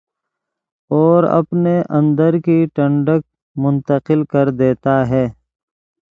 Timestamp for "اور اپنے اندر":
0.91-2.37